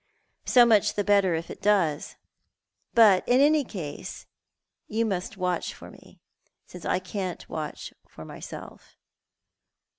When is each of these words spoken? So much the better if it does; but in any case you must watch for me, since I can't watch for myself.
So 0.45 0.65
much 0.65 0.95
the 0.95 1.03
better 1.03 1.35
if 1.35 1.51
it 1.51 1.61
does; 1.61 2.15
but 2.95 3.23
in 3.27 3.39
any 3.39 3.63
case 3.63 4.25
you 4.87 5.05
must 5.05 5.37
watch 5.37 5.75
for 5.75 5.91
me, 5.91 6.19
since 6.65 6.85
I 6.85 6.97
can't 6.97 7.47
watch 7.47 7.93
for 8.09 8.25
myself. 8.25 8.97